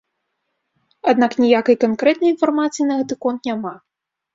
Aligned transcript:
Аднак 1.13 1.31
ніякай 1.45 1.75
канкрэтнай 1.85 2.35
інфармацыі 2.39 2.83
на 2.93 3.03
гэты 3.05 3.23
конт 3.25 3.41
няма. 3.53 3.81